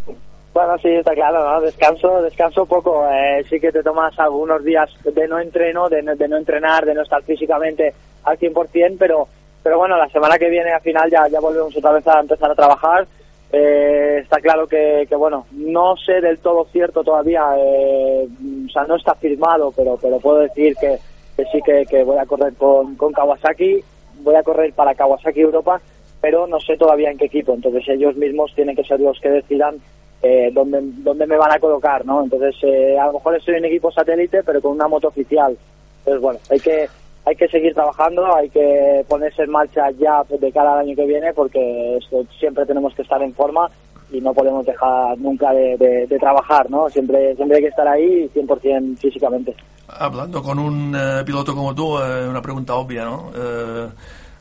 Bueno, 0.55 0.77
sí, 0.83 0.89
está 0.89 1.13
claro, 1.15 1.49
¿no? 1.49 1.61
Descanso, 1.61 2.23
descanso 2.23 2.67
poco. 2.67 3.07
Eh, 3.09 3.45
sí 3.49 3.61
que 3.61 3.71
te 3.71 3.83
tomas 3.83 4.19
algunos 4.19 4.65
días 4.65 4.89
de 5.05 5.29
no 5.29 5.39
entreno, 5.39 5.89
de 5.89 6.03
no, 6.03 6.17
de 6.17 6.29
no 6.29 6.37
entrenar, 6.37 6.85
de 6.85 6.95
no 6.95 7.03
estar 7.03 7.23
físicamente 7.23 7.95
al 8.25 8.39
100%, 8.39 8.97
pero 8.99 9.29
pero 9.63 9.79
bueno, 9.79 9.97
la 9.97 10.09
semana 10.09 10.39
que 10.39 10.49
viene 10.49 10.73
al 10.73 10.81
final 10.81 11.11
ya, 11.11 11.29
ya 11.29 11.41
volvemos 11.41 11.77
otra 11.77 11.93
vez 11.93 12.07
a 12.07 12.21
empezar 12.21 12.51
a 12.51 12.55
trabajar. 12.55 13.07
Eh, 13.53 14.21
está 14.23 14.41
claro 14.41 14.67
que, 14.67 15.07
que, 15.09 15.17
bueno, 15.17 15.47
no 15.53 15.97
sé 15.97 16.21
del 16.21 16.39
todo 16.39 16.67
cierto 16.73 17.03
todavía, 17.03 17.43
eh, 17.57 18.27
o 18.67 18.71
sea, 18.71 18.85
no 18.85 18.97
está 18.97 19.15
firmado, 19.15 19.73
pero, 19.77 19.99
pero 20.01 20.19
puedo 20.21 20.39
decir 20.39 20.75
que, 20.77 20.99
que 21.39 21.45
sí 21.53 21.63
que, 21.65 21.87
que, 21.87 22.03
voy 22.03 22.19
a 22.19 22.27
correr 22.27 22.53
con, 22.55 22.97
con 22.97 23.13
Kawasaki, 23.13 23.79
voy 24.23 24.35
a 24.35 24.43
correr 24.43 24.73
para 24.73 24.97
Kawasaki 24.97 25.41
Europa, 25.41 25.81
pero 26.21 26.49
no 26.49 26.59
sé 26.59 26.77
todavía 26.77 27.13
en 27.13 27.17
qué 27.17 27.27
equipo, 27.27 27.55
entonces 27.55 27.89
ellos 27.89 28.17
mismos 28.17 28.53
tienen 28.57 28.75
que 28.75 28.83
ser 28.83 28.99
los 28.99 29.21
que 29.21 29.31
decidan 29.31 29.77
eh, 30.21 30.51
dónde, 30.53 30.81
dónde 30.83 31.29
me 31.29 31.37
van 31.37 31.53
a 31.53 31.61
colocar, 31.61 32.05
¿no? 32.05 32.25
Entonces, 32.25 32.57
eh, 32.63 32.99
a 32.99 33.07
lo 33.07 33.13
mejor 33.13 33.37
estoy 33.37 33.55
en 33.55 33.67
equipo 33.67 33.93
satélite, 33.93 34.43
pero 34.43 34.61
con 34.61 34.73
una 34.73 34.89
moto 34.89 35.07
oficial. 35.07 35.57
Entonces, 36.01 36.21
bueno, 36.21 36.41
hay 36.51 36.59
que 36.59 36.89
hay 37.25 37.37
que 37.37 37.49
seguir 37.49 37.73
trabajando, 37.73 38.35
hay 38.35 38.51
que 38.51 39.05
ponerse 39.07 39.43
en 39.43 39.51
marcha 39.51 39.91
ya 39.93 40.25
de 40.29 40.51
cara 40.51 40.73
al 40.73 40.79
año 40.81 40.97
que 40.97 41.05
viene 41.05 41.33
porque 41.35 41.99
siempre 42.41 42.67
tenemos 42.67 42.95
que 42.95 43.03
estar 43.03 43.23
en 43.23 43.35
forma 43.35 43.71
y 44.11 44.21
no 44.21 44.33
podemos 44.33 44.67
dejar 44.67 45.17
nunca 45.19 45.53
de, 45.53 45.77
de, 45.77 46.07
de 46.07 46.19
trabajar, 46.19 46.69
¿no? 46.69 46.89
Siempre, 46.89 47.37
siempre 47.37 47.59
hay 47.59 47.63
que 47.63 47.69
estar 47.69 47.87
ahí 47.87 48.29
100% 48.35 48.97
físicamente. 48.97 49.55
Hablando 49.89 50.43
con 50.43 50.59
un 50.59 50.95
eh, 50.95 51.25
piloto 51.25 51.55
como 51.55 51.75
tú, 51.75 51.99
eh, 51.99 52.29
una 52.29 52.43
pregunta 52.43 52.75
obvia, 52.75 53.05
¿no? 53.05 53.33
Eh, 53.35 53.89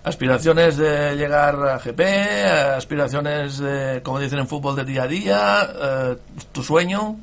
aspiraciones 0.03 0.77
de 0.77 1.15
llegar 1.15 1.55
a 1.55 1.79
GP, 1.79 2.01
aspiraciones 2.75 3.59
de, 3.59 4.01
como 4.03 4.19
dicen 4.19 4.39
en 4.39 4.47
fútbol, 4.47 4.75
de 4.75 4.83
día 4.83 5.03
a 5.03 5.07
día, 5.07 5.61
eh, 5.81 6.15
tu 6.51 6.61
sueño. 6.61 7.15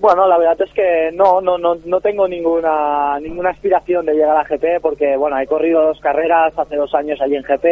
Bueno, 0.00 0.26
la 0.26 0.38
verdad 0.38 0.60
es 0.60 0.72
que 0.72 1.10
no, 1.14 1.40
no, 1.40 1.56
no, 1.56 1.76
no 1.84 2.00
tengo 2.00 2.28
ninguna, 2.28 3.18
ninguna 3.20 3.50
aspiración 3.50 4.04
de 4.06 4.14
llegar 4.14 4.36
a 4.36 4.44
GP 4.44 4.80
porque, 4.82 5.16
bueno, 5.16 5.38
he 5.38 5.46
corrido 5.46 5.82
dos 5.82 6.00
carreras 6.00 6.52
hace 6.56 6.76
dos 6.76 6.92
años 6.94 7.20
allí 7.20 7.36
en 7.36 7.42
GP. 7.42 7.64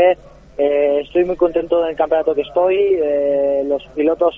Eh, 0.56 1.00
estoy 1.02 1.24
muy 1.24 1.36
contento 1.36 1.82
en 1.82 1.90
el 1.90 1.96
campeonato 1.96 2.34
que 2.34 2.42
estoy. 2.42 2.98
Los 3.66 3.84
pilotos 3.88 4.34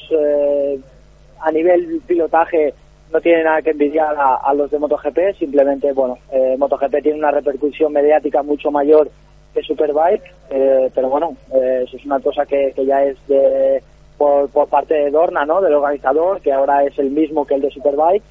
a 1.41 1.50
nivel 1.53 2.00
pilotaje 2.06 2.75
no 3.12 3.20
tienen 3.20 3.44
nada 3.44 3.62
que 3.62 3.70
envidiar 3.70 4.14
a, 4.17 4.37
a 4.37 4.55
los 4.55 4.70
de 4.70 4.79
MotoGP. 4.79 5.38
Simplemente, 5.38 5.93
bueno, 5.93 6.19
eh, 6.31 6.56
MotoGP 6.58 7.03
tiene 7.03 7.19
una 7.19 7.31
repercusión 7.31 7.93
mediática 7.93 8.43
mucho 8.43 8.70
mayor 8.70 9.11
que 9.55 9.62
Superbike. 9.62 10.23
Eh, 10.50 10.91
pero 10.94 11.08
bueno, 11.08 11.37
eh, 11.55 11.85
eso 11.87 11.97
es 11.97 12.05
una 12.05 12.20
cosa 12.20 12.44
que, 12.47 12.73
que 12.75 12.85
ya 12.85 13.05
es 13.05 13.17
de 13.26 13.82
por, 14.19 14.49
por 14.50 14.69
parte 14.69 14.94
de 14.94 15.11
Dorna, 15.11 15.44
¿no? 15.44 15.61
Del 15.61 15.75
organizador, 15.75 16.41
que 16.41 16.53
ahora 16.53 16.85
es 16.85 16.99
el 16.99 17.11
mismo 17.11 17.47
que 17.47 17.55
el 17.55 17.62
de 17.62 17.70
Superbike, 17.70 18.23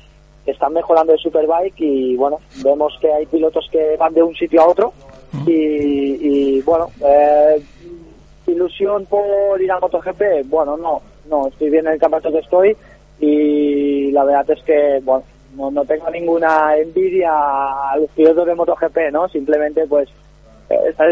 que 0.43 0.51
están 0.51 0.73
mejorando 0.73 1.13
el 1.13 1.19
Superbike 1.19 1.79
y 1.79 2.15
bueno, 2.15 2.39
vemos 2.63 2.97
que 2.99 3.11
hay 3.11 3.25
pilotos 3.25 3.67
que 3.71 3.95
van 3.97 4.13
de 4.13 4.23
un 4.23 4.35
sitio 4.35 4.61
a 4.61 4.67
otro 4.67 4.93
y, 5.45 5.51
y 5.51 6.61
bueno, 6.61 6.87
eh, 7.03 7.61
ilusión 8.47 9.05
por 9.05 9.61
ir 9.61 9.71
a 9.71 9.79
MotoGP, 9.79 10.47
bueno, 10.47 10.77
no, 10.77 11.01
no, 11.29 11.47
estoy 11.47 11.69
bien 11.69 11.87
en 11.87 11.93
el 11.93 11.99
campeonato 11.99 12.31
que 12.31 12.39
estoy 12.39 12.77
y 13.19 13.94
la 14.15 14.23
verdad 14.23 14.49
es 14.49 14.63
que, 14.63 14.99
bueno, 15.03 15.23
no, 15.55 15.71
no 15.71 15.85
tengo 15.85 16.09
ninguna 16.09 16.75
envidia 16.77 17.31
a 17.31 17.97
los 17.97 18.09
pilotos 18.11 18.45
de 18.45 18.55
MotoGP, 18.55 19.11
¿no? 19.11 19.27
Simplemente 19.29 19.85
pues 19.87 20.09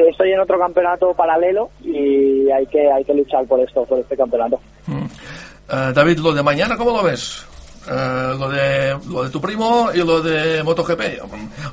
estoy 0.10 0.32
en 0.32 0.40
otro 0.40 0.58
campeonato 0.58 1.14
paralelo 1.14 1.70
y 1.84 2.50
hay 2.50 2.66
que 2.66 2.92
hay 2.92 3.04
que 3.06 3.14
luchar 3.14 3.46
por 3.46 3.60
esto 3.60 3.86
por 3.86 4.00
este 4.00 4.18
campeonato 4.18 4.60
mm. 4.88 5.04
uh, 5.04 5.94
David 5.94 6.18
lo 6.18 6.34
de 6.34 6.42
mañana 6.42 6.76
cómo 6.76 6.90
lo 6.90 7.04
ves 7.04 7.46
Uh, 7.84 8.40
lo 8.40 8.48
de 8.50 8.98
lo 9.12 9.24
de 9.26 9.30
tu 9.30 9.42
primo 9.42 9.90
y 9.94 9.98
lo 9.98 10.22
de 10.22 10.64
MotoGP 10.64 11.02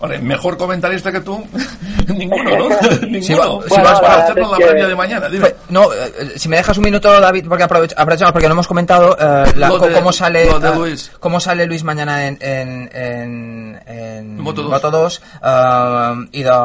Ahora, 0.00 0.18
mejor 0.18 0.56
comentarista 0.58 1.12
que 1.12 1.20
tú 1.20 1.38
ninguno 2.08 2.50
¿no? 2.50 2.68
ninguno 3.06 3.20
si 3.22 3.34
bueno, 3.34 3.62
vas 3.84 4.00
para 4.00 4.16
la 4.16 4.22
hacernos 4.24 4.50
la 4.50 4.56
que- 4.58 4.64
previa 4.66 4.88
de 4.88 4.96
mañana 4.96 5.28
dime 5.28 5.54
No, 5.68 5.92
eh, 5.92 6.32
si 6.36 6.48
me 6.48 6.56
dejas 6.56 6.76
un 6.78 6.82
minuto, 6.84 7.08
David, 7.20 7.46
porque 7.48 7.62
aprovechamos, 7.62 8.32
porque 8.32 8.48
no 8.48 8.54
hemos 8.54 8.66
comentado 8.66 9.16
eh, 9.20 9.52
la- 9.54 9.70
de- 9.70 9.92
cómo 9.92 10.12
sale 10.12 10.48
eh, 10.50 10.74
Luis. 10.74 11.12
cómo 11.20 11.38
sale 11.38 11.64
Luis 11.66 11.84
mañana 11.84 12.26
en 12.26 12.38
en, 12.40 12.90
en, 12.92 13.80
en 13.86 14.40
Moto 14.40 14.62
dos. 14.90 14.90
2 14.90 15.22
eh, 15.44 16.28
i 16.32 16.42
de 16.42 16.58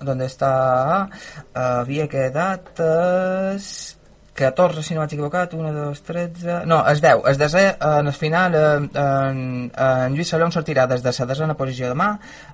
d'on 0.00 0.20
està 0.24 1.08
eh, 1.12 1.60
havia 1.60 2.08
quedat 2.08 2.80
es 3.54 3.95
14, 4.36 4.82
si 4.84 4.94
no 4.94 5.00
vaig 5.02 5.14
equivocat, 5.16 5.54
1, 5.56 5.72
2, 5.72 6.02
13... 6.06 6.56
No, 6.68 6.82
es 6.92 7.00
10. 7.00 7.24
Es 7.32 7.38
desè, 7.40 7.64
en 7.80 8.06
el 8.06 8.12
final, 8.12 8.54
eh, 8.54 8.74
en, 9.00 9.40
en 9.72 10.14
Lluís 10.14 10.28
Salom 10.30 10.52
sortirà 10.54 10.84
des 10.86 11.02
de 11.02 11.12
la 11.18 11.26
desena 11.32 11.56
posició 11.56 11.88
de 11.88 11.96
mà, 11.96 12.10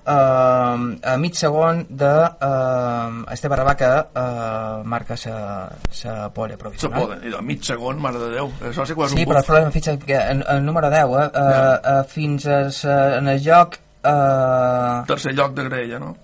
eh, 0.07 1.11
a 1.11 1.17
mig 1.19 1.35
segon 1.35 1.83
de 1.89 2.11
eh, 2.49 3.33
Esteve 3.35 3.55
Rabà, 3.59 3.75
que 3.75 3.91
eh, 3.91 4.81
marca 4.85 5.15
la 5.27 6.29
pole 6.33 6.57
provisional. 6.57 6.99
poden 7.01 7.23
i 7.27 7.31
de 7.31 7.41
mig 7.41 7.61
segon 7.63 7.99
mare 8.01 8.19
de 8.19 8.29
Déu 8.33 8.49
això 8.69 8.85
sí 8.87 8.95
que 8.95 9.03
és 9.05 9.11
Sí, 9.13 9.23
un 9.23 9.29
però 9.29 9.39
el 9.39 9.45
problema 9.45 9.71
fitxa 9.71 9.97
que 9.99 10.15
en, 10.17 10.43
el 10.47 10.63
número 10.65 10.89
10, 10.89 11.03
eh, 11.03 11.29
eh, 11.33 11.79
eh, 11.93 12.03
fins 12.07 12.47
a, 12.47 12.59
sa- 12.71 13.17
en 13.19 13.27
el 13.27 13.39
joc 13.43 13.77
eh, 14.03 15.03
tercer 15.07 15.33
lloc 15.35 15.53
de 15.53 15.63
grella 15.69 15.99
no? 15.99 16.15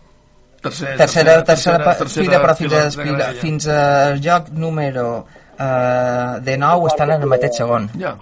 tercer, 0.62 0.98
tercera, 0.98 1.44
tercera, 1.44 1.84
pa- 1.84 1.96
tercera 1.98 2.26
fila, 2.26 2.40
però 2.44 2.56
fins, 2.56 2.72
de 2.74 3.04
fila, 3.04 3.28
fins 3.40 3.68
al 3.68 4.20
joc 4.22 4.50
número 4.52 5.26
eh, 5.60 6.40
de 6.42 6.58
9 6.58 6.88
estan 6.88 7.12
en 7.12 7.22
el 7.22 7.28
mateix 7.28 7.58
segon. 7.58 7.90
ja 8.00 8.18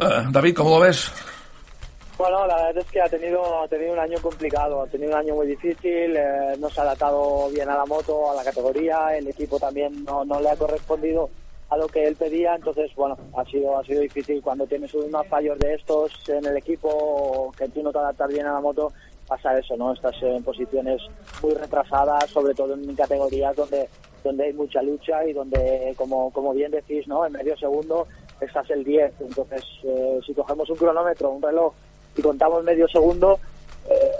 Uh, 0.00 0.32
David, 0.32 0.56
com 0.56 0.68
lo 0.68 0.80
ves? 0.80 1.12
Bueno, 2.16 2.46
la 2.46 2.56
verdad 2.56 2.78
es 2.78 2.86
que 2.90 3.00
ha 3.00 3.08
tenido, 3.08 3.62
ha 3.62 3.68
tenido 3.68 3.92
un 3.92 3.98
año 3.98 4.18
complicado, 4.22 4.82
ha 4.82 4.86
tenido 4.86 5.10
un 5.10 5.18
año 5.18 5.34
muy 5.34 5.46
difícil, 5.46 6.16
eh, 6.16 6.56
no 6.58 6.70
se 6.70 6.80
ha 6.80 6.84
adaptado 6.84 7.50
bien 7.50 7.68
a 7.68 7.76
la 7.76 7.84
moto, 7.84 8.30
a 8.30 8.34
la 8.34 8.44
categoría, 8.44 9.16
el 9.16 9.28
equipo 9.28 9.58
también 9.58 10.04
no, 10.04 10.24
no 10.24 10.40
le 10.40 10.50
ha 10.50 10.56
correspondido 10.56 11.28
a 11.68 11.76
lo 11.76 11.86
que 11.88 12.04
él 12.04 12.16
pedía, 12.16 12.54
entonces 12.54 12.90
bueno, 12.94 13.16
ha 13.36 13.44
sido, 13.44 13.78
ha 13.78 13.84
sido 13.84 14.00
difícil 14.02 14.40
cuando 14.42 14.66
tienes 14.66 14.94
unos 14.94 15.26
fallos 15.26 15.58
de 15.58 15.74
estos 15.74 16.12
en 16.28 16.44
el 16.46 16.56
equipo, 16.56 17.52
que 17.56 17.68
tú 17.68 17.82
no 17.82 17.90
te 17.90 17.98
adaptas 17.98 18.28
bien 18.28 18.46
a 18.46 18.54
la 18.54 18.60
moto, 18.60 18.92
pasa 19.26 19.58
eso, 19.58 19.76
¿no? 19.76 19.92
Estás 19.92 20.14
en 20.22 20.42
posiciones 20.44 21.02
muy 21.42 21.54
retrasadas, 21.54 22.30
sobre 22.30 22.54
todo 22.54 22.74
en 22.74 22.94
categorías 22.94 23.56
donde, 23.56 23.88
donde 24.22 24.44
hay 24.44 24.52
mucha 24.52 24.82
lucha 24.82 25.24
y 25.26 25.32
donde, 25.32 25.94
como, 25.96 26.30
como 26.32 26.52
bien 26.52 26.70
decís, 26.70 27.06
¿no? 27.08 27.26
En 27.26 27.32
medio 27.32 27.56
segundo 27.56 28.06
estás 28.40 28.68
el 28.70 28.84
10, 28.84 29.12
entonces 29.20 29.64
eh, 29.84 30.20
si 30.26 30.34
cogemos 30.34 30.68
un 30.68 30.76
cronómetro, 30.76 31.30
un 31.30 31.42
reloj 31.42 31.72
y 32.16 32.22
contamos 32.22 32.64
medio 32.64 32.88
segundo, 32.88 33.38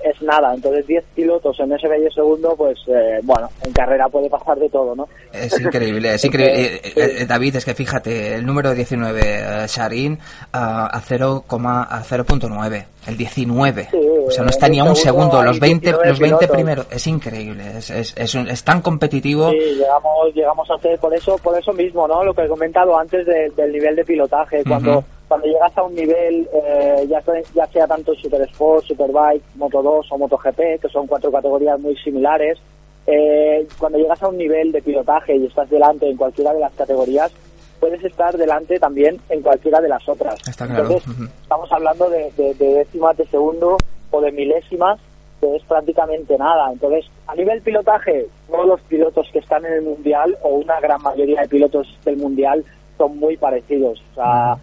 es 0.04 0.22
nada. 0.22 0.54
Entonces 0.54 0.86
10 0.86 1.04
pilotos 1.14 1.58
en 1.60 1.72
ese 1.72 1.88
medio 1.88 2.10
segundo, 2.10 2.54
pues 2.56 2.78
eh, 2.88 3.20
bueno, 3.22 3.48
en 3.64 3.72
carrera 3.72 4.08
puede 4.08 4.28
pasar 4.28 4.58
de 4.58 4.68
todo, 4.68 4.94
¿no? 4.94 5.08
Es 5.32 5.58
increíble, 5.58 6.14
es 6.14 6.24
increíble. 6.24 6.80
Eh, 6.94 7.26
David, 7.26 7.56
es 7.56 7.64
que 7.64 7.74
fíjate, 7.74 8.34
el 8.34 8.44
número 8.44 8.74
19, 8.74 9.66
Sharin, 9.66 10.18
a 10.52 11.00
0,9. 11.00 12.86
El 13.06 13.16
19. 13.16 13.88
o 14.26 14.30
sea, 14.30 14.44
no 14.44 14.50
está 14.50 14.68
ni 14.68 14.78
a 14.78 14.84
un 14.84 14.94
segundo. 14.94 15.42
Los 15.42 15.58
20, 15.58 15.92
los 16.04 16.18
20 16.20 16.46
primeros. 16.48 16.86
Es 16.90 17.06
increíble. 17.08 17.78
Es, 17.78 17.90
es, 17.90 18.14
es, 18.16 18.64
tan 18.64 18.80
competitivo. 18.80 19.50
Sí, 19.50 19.58
llegamos, 19.58 20.34
llegamos 20.34 20.70
a 20.70 20.74
hacer 20.74 20.98
por 21.00 21.12
eso, 21.12 21.36
por 21.38 21.58
eso 21.58 21.72
mismo, 21.72 22.06
¿no? 22.06 22.22
Lo 22.22 22.32
que 22.32 22.42
he 22.42 22.48
comentado 22.48 22.96
antes 22.96 23.26
del 23.26 23.72
nivel 23.72 23.96
de 23.96 24.04
pilotaje. 24.04 24.62
Cuando, 24.62 25.04
cuando 25.32 25.46
llegas 25.46 25.78
a 25.78 25.82
un 25.82 25.94
nivel, 25.94 26.46
eh, 26.52 27.06
ya, 27.08 27.22
ya 27.54 27.66
sea 27.68 27.86
tanto 27.86 28.14
Super 28.14 28.42
Sport, 28.42 28.84
Superbike, 28.84 29.42
Moto 29.54 29.82
2 29.82 30.06
o 30.10 30.18
MotoGP, 30.18 30.78
que 30.78 30.88
son 30.92 31.06
cuatro 31.06 31.32
categorías 31.32 31.80
muy 31.80 31.96
similares, 31.96 32.58
eh, 33.06 33.66
cuando 33.78 33.96
llegas 33.96 34.22
a 34.22 34.28
un 34.28 34.36
nivel 34.36 34.72
de 34.72 34.82
pilotaje 34.82 35.34
y 35.34 35.46
estás 35.46 35.70
delante 35.70 36.06
en 36.06 36.18
cualquiera 36.18 36.52
de 36.52 36.60
las 36.60 36.74
categorías, 36.74 37.32
puedes 37.80 38.04
estar 38.04 38.36
delante 38.36 38.78
también 38.78 39.22
en 39.30 39.40
cualquiera 39.40 39.80
de 39.80 39.88
las 39.88 40.06
otras. 40.06 40.38
Entonces, 40.46 41.02
estamos 41.40 41.72
hablando 41.72 42.10
de, 42.10 42.30
décimas 42.58 43.16
de 43.16 43.26
segundo 43.28 43.78
o 44.10 44.20
de 44.20 44.32
milésimas, 44.32 45.00
que 45.40 45.56
es 45.56 45.62
prácticamente 45.62 46.36
nada. 46.36 46.70
Entonces, 46.70 47.06
a 47.26 47.34
nivel 47.34 47.62
pilotaje, 47.62 48.26
todos 48.50 48.66
los 48.66 48.82
pilotos 48.82 49.26
que 49.32 49.38
están 49.38 49.64
en 49.64 49.72
el 49.72 49.82
Mundial, 49.82 50.36
o 50.42 50.56
una 50.56 50.78
gran 50.78 51.00
mayoría 51.00 51.40
de 51.40 51.48
pilotos 51.48 51.88
del 52.04 52.18
Mundial, 52.18 52.62
son 52.98 53.16
muy 53.16 53.38
parecidos. 53.38 53.98
O 54.12 54.14
sea, 54.14 54.58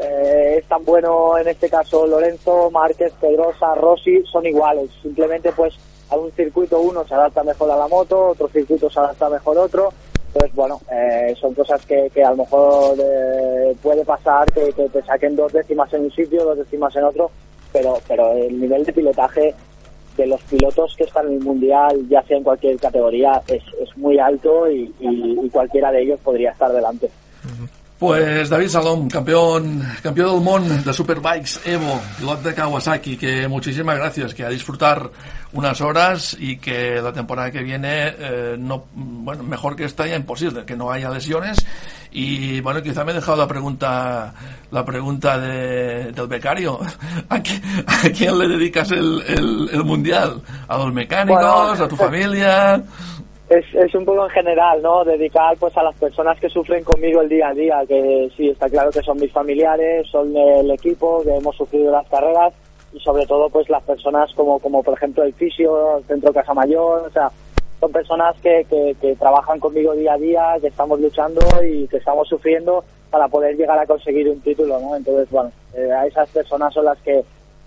eh, 0.00 0.56
es 0.58 0.64
tan 0.66 0.84
bueno 0.84 1.36
en 1.38 1.48
este 1.48 1.68
caso 1.68 2.06
Lorenzo, 2.06 2.70
Márquez, 2.70 3.12
Pedrosa, 3.20 3.74
Rossi, 3.74 4.22
son 4.30 4.46
iguales. 4.46 4.90
Simplemente 5.02 5.52
pues 5.52 5.74
a 6.10 6.16
un 6.16 6.30
circuito 6.32 6.80
uno 6.80 7.06
se 7.06 7.14
adapta 7.14 7.42
mejor 7.42 7.70
a 7.70 7.76
la 7.76 7.88
moto, 7.88 8.28
otro 8.28 8.48
circuito 8.48 8.90
se 8.90 8.98
adapta 8.98 9.28
mejor 9.28 9.58
otro. 9.58 9.92
Entonces, 10.34 10.56
bueno, 10.56 10.80
eh, 10.90 11.34
son 11.38 11.52
cosas 11.52 11.84
que, 11.84 12.08
que, 12.12 12.24
a 12.24 12.30
lo 12.30 12.36
mejor 12.36 12.96
eh, 12.98 13.76
puede 13.82 14.02
pasar 14.02 14.50
que, 14.50 14.72
te 14.72 15.02
saquen 15.02 15.36
dos 15.36 15.52
décimas 15.52 15.92
en 15.92 16.04
un 16.04 16.10
sitio, 16.10 16.44
dos 16.44 16.56
décimas 16.56 16.96
en 16.96 17.04
otro, 17.04 17.30
pero, 17.70 17.98
pero 18.08 18.32
el 18.32 18.58
nivel 18.58 18.82
de 18.82 18.94
pilotaje 18.94 19.54
de 20.16 20.26
los 20.26 20.40
pilotos 20.42 20.94
que 20.96 21.04
están 21.04 21.26
en 21.26 21.34
el 21.34 21.40
mundial, 21.40 22.08
ya 22.08 22.22
sea 22.22 22.38
en 22.38 22.44
cualquier 22.44 22.78
categoría, 22.78 23.42
es, 23.46 23.62
es 23.78 23.96
muy 23.96 24.18
alto 24.18 24.70
y, 24.70 24.94
y, 25.00 25.50
cualquiera 25.50 25.92
de 25.92 26.02
ellos 26.02 26.20
podría 26.20 26.52
estar 26.52 26.72
delante. 26.72 27.10
Pues 28.02 28.50
David 28.50 28.66
Salom, 28.66 29.08
campeón, 29.08 29.80
campeón 30.02 30.32
del 30.34 30.40
mundo 30.40 30.74
de 30.74 30.92
Superbikes 30.92 31.60
Evo, 31.64 32.02
piloto 32.18 32.48
de 32.48 32.52
Kawasaki, 32.52 33.16
que 33.16 33.46
muchísimas 33.46 33.96
gracias, 33.96 34.34
que 34.34 34.44
a 34.44 34.48
disfrutar 34.48 35.08
unas 35.52 35.80
horas 35.80 36.36
y 36.36 36.56
que 36.56 37.00
la 37.00 37.12
temporada 37.12 37.52
que 37.52 37.62
viene, 37.62 38.12
eh, 38.18 38.56
no, 38.58 38.86
bueno, 38.92 39.44
mejor 39.44 39.76
que 39.76 39.84
esta 39.84 40.04
ya 40.04 40.16
imposible, 40.16 40.64
que 40.64 40.74
no 40.74 40.90
haya 40.90 41.10
lesiones. 41.10 41.64
Y 42.10 42.60
bueno, 42.60 42.82
quizá 42.82 43.04
me 43.04 43.12
he 43.12 43.14
dejado 43.14 43.36
la 43.36 43.46
pregunta, 43.46 44.34
la 44.72 44.84
pregunta 44.84 45.38
de, 45.38 46.10
del 46.10 46.26
becario. 46.26 46.80
¿A, 47.28 47.40
quién 47.40 48.36
le 48.36 48.48
dedicas 48.48 48.90
el, 48.90 49.22
el, 49.28 49.84
mundial? 49.84 50.42
¿A 50.66 50.76
los 50.76 50.92
mecánicos? 50.92 51.78
¿A 51.78 51.86
tu 51.86 51.94
familia? 51.94 52.82
Es, 53.58 53.74
es 53.74 53.94
un 53.94 54.04
poco 54.04 54.24
en 54.24 54.30
general, 54.30 54.80
¿no? 54.82 55.04
Dedicar 55.04 55.56
pues 55.58 55.76
a 55.76 55.82
las 55.82 55.94
personas 55.96 56.38
que 56.40 56.48
sufren 56.48 56.84
conmigo 56.84 57.20
el 57.20 57.28
día 57.28 57.48
a 57.48 57.54
día, 57.54 57.82
que 57.86 58.30
sí, 58.36 58.48
está 58.48 58.68
claro 58.68 58.90
que 58.90 59.02
son 59.02 59.18
mis 59.18 59.32
familiares, 59.32 60.06
son 60.10 60.34
el 60.36 60.70
equipo, 60.70 61.22
que 61.22 61.34
hemos 61.34 61.56
sufrido 61.56 61.92
las 61.92 62.08
carreras 62.08 62.54
y 62.92 63.00
sobre 63.00 63.26
todo 63.26 63.48
pues 63.48 63.68
las 63.68 63.82
personas 63.82 64.32
como, 64.34 64.58
como 64.58 64.82
por 64.82 64.94
ejemplo 64.94 65.22
el 65.22 65.34
fisio, 65.34 65.98
el 65.98 66.04
centro 66.04 66.32
Casa 66.32 66.54
Mayor, 66.54 67.06
o 67.06 67.10
sea, 67.10 67.30
son 67.80 67.90
personas 67.90 68.36
que, 68.40 68.64
que, 68.68 69.16
trabajan 69.16 69.58
conmigo 69.58 69.94
día 69.94 70.14
a 70.14 70.18
día, 70.18 70.54
que 70.60 70.68
estamos 70.68 71.00
luchando 71.00 71.40
y 71.64 71.88
que 71.88 71.96
estamos 71.96 72.28
sufriendo 72.28 72.84
para 73.10 73.28
poder 73.28 73.56
llegar 73.56 73.78
a 73.78 73.86
conseguir 73.86 74.28
un 74.28 74.40
título, 74.40 74.78
¿no? 74.78 74.96
Entonces, 74.96 75.28
bueno, 75.30 75.50
eh, 75.74 75.90
a 75.90 76.06
esas 76.06 76.28
personas 76.30 76.72
son 76.72 76.84
las 76.84 76.98
que 76.98 77.22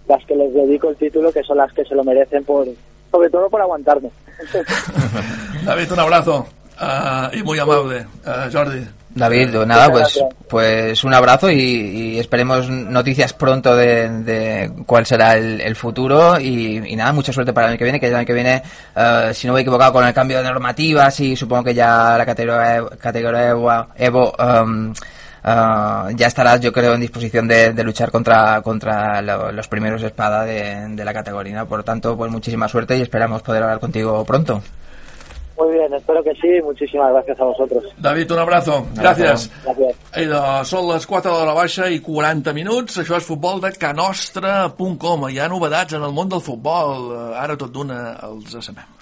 las 0.08 0.24
que 0.26 0.36
les 0.36 0.54
dedico 0.54 0.90
el 0.90 0.96
título, 0.96 1.32
que 1.32 1.44
son 1.44 1.58
las 1.58 1.74
que 1.74 1.84
se 1.84 1.96
lo 1.96 2.04
merecen 2.04 2.44
por, 2.44 2.68
sobre 3.12 3.30
todo 3.30 3.50
por 3.50 3.62
aguantarme. 3.62 4.10
David, 5.66 5.92
un 5.92 6.00
abrazo 6.00 6.48
uh, 6.80 7.36
y 7.36 7.42
muy 7.42 7.58
amable, 7.58 8.06
uh, 8.26 8.52
Jordi. 8.52 8.88
David, 9.16 9.56
nada, 9.66 9.90
pues, 9.90 10.22
pues 10.50 11.04
un 11.06 11.14
abrazo 11.14 11.50
y, 11.50 12.20
esperemos 12.20 12.70
noticias 12.70 13.32
pronto 13.32 13.74
de, 13.76 14.10
de 14.10 14.72
cuál 14.86 15.06
será 15.06 15.38
el, 15.38 15.76
futuro 15.78 16.38
y, 16.38 16.96
nada, 16.96 17.14
mucha 17.14 17.32
suerte 17.32 17.54
para 17.54 17.68
el 17.68 17.72
año 17.72 17.78
que 17.80 17.86
viene, 17.86 18.00
que 18.00 18.08
el 18.08 18.16
año 18.16 18.26
que 18.26 18.34
viene, 18.34 18.62
uh, 18.96 19.34
si 19.34 19.48
no 19.48 19.54
me 19.54 19.60
he 19.60 19.62
equivocado 19.62 19.94
con 19.94 20.06
el 20.06 20.14
cambio 20.14 20.38
de 20.38 20.44
normativas 20.44 21.18
y 21.22 21.36
supongo 21.36 21.64
que 21.64 21.74
ya 21.74 22.18
la 22.18 22.26
categoría, 22.26 22.86
categoría 23.00 23.50
Evo, 23.50 23.88
Evo 23.96 24.34
um, 24.38 24.90
uh, 24.92 26.10
ya 26.14 26.28
estarás, 26.28 26.60
yo 26.60 26.74
creo, 26.74 26.94
en 26.94 27.02
disposición 27.02 27.48
de, 27.48 27.72
de 27.72 27.84
luchar 27.86 28.12
contra, 28.12 28.62
contra 28.62 29.22
los 29.22 29.68
primeros 29.70 30.04
espada 30.04 30.44
de, 30.44 30.90
de 30.90 31.06
la 31.06 31.14
categoría. 31.14 31.64
Por 31.64 31.84
tanto, 31.84 32.18
pues 32.18 32.30
muchísima 32.30 32.68
suerte 32.68 32.98
y 32.98 33.02
esperamos 33.02 33.42
poder 33.42 33.64
hablar 33.64 33.80
contigo 33.80 34.26
pronto. 34.26 34.62
Muy 35.58 35.74
bien, 35.74 35.94
espero 35.94 36.24
que 36.24 36.34
sí. 36.36 36.62
Muchísimas 36.64 37.12
gracias 37.14 37.40
a 37.40 37.46
vosotros. 37.46 37.84
David, 37.98 38.32
un 38.32 38.40
abrazo. 38.40 38.86
Gràcies. 38.96 39.48
Gràcies. 39.64 40.02
Idò, 40.26 40.42
són 40.68 40.90
les 40.92 41.08
4 41.08 41.38
de 41.40 41.46
la 41.48 41.56
baixa 41.56 41.88
i 41.90 42.02
40 42.04 42.54
minuts. 42.58 43.00
Això 43.00 43.20
és 43.20 43.28
futbol 43.28 43.62
de 43.64 43.72
canostra.com. 43.80 45.30
Hi 45.30 45.40
ha 45.40 45.48
novedats 45.52 45.96
en 45.96 46.04
el 46.04 46.16
món 46.16 46.30
del 46.32 46.44
futbol. 46.44 47.10
Ara 47.40 47.56
tot 47.60 47.72
d'una 47.72 48.02
els 48.28 48.60
sabem. 48.60 48.95